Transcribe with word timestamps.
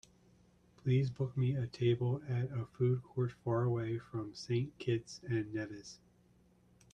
Please 0.77 1.11
book 1.11 1.37
me 1.37 1.53
a 1.55 1.67
table 1.67 2.23
at 2.27 2.51
a 2.51 2.65
food 2.65 3.03
court 3.03 3.33
faraway 3.43 3.99
from 3.99 4.33
Saint 4.33 4.75
Kitts 4.79 5.21
and 5.29 5.53
Nevis. 5.53 5.99